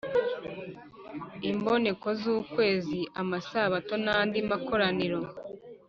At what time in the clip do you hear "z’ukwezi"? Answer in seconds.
2.21-2.99